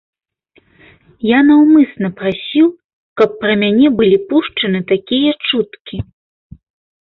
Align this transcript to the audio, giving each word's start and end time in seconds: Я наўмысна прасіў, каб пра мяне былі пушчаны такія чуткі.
Я 1.31 1.39
наўмысна 1.49 2.07
прасіў, 2.21 2.67
каб 3.21 3.29
пра 3.43 3.53
мяне 3.65 3.87
былі 4.01 4.17
пушчаны 4.33 4.79
такія 4.93 5.31
чуткі. 5.51 5.97